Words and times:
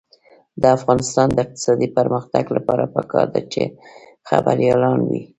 د 0.61 0.63
افغانستان 0.77 1.27
د 1.31 1.37
اقتصادي 1.45 1.87
پرمختګ 1.97 2.43
لپاره 2.57 2.83
پکار 2.95 3.27
ده 3.33 3.41
چې 3.51 3.63
خبریالان 4.27 4.99
وي. 5.09 5.21